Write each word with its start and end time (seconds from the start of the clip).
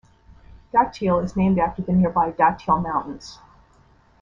Datil 0.73 1.23
is 1.23 1.35
named 1.35 1.59
after 1.59 1.83
the 1.83 1.91
nearby 1.93 2.31
Datil 2.31 2.81
Mountains. 2.81 3.37